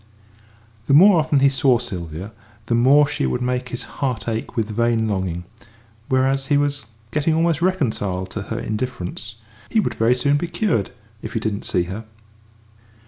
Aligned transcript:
The 0.87 0.95
more 0.95 1.19
often 1.19 1.41
he 1.41 1.49
saw 1.49 1.77
Sylvia 1.77 2.31
the 2.65 2.73
more 2.73 3.07
she 3.07 3.27
would 3.27 3.43
make 3.43 3.69
his 3.69 3.83
heart 4.01 4.27
ache 4.27 4.55
with 4.57 4.69
vain 4.71 5.07
longing 5.07 5.43
whereas 6.09 6.47
he 6.47 6.57
was 6.57 6.85
getting 7.11 7.35
almost 7.35 7.61
reconciled 7.61 8.31
to 8.31 8.41
her 8.49 8.57
indifference; 8.57 9.35
he 9.69 9.79
would 9.79 9.93
very 9.93 10.15
soon 10.15 10.37
be 10.37 10.47
cured 10.47 10.89
if 11.21 11.33
he 11.33 11.39
didn't 11.39 11.65
see 11.65 11.83
her. 11.83 12.05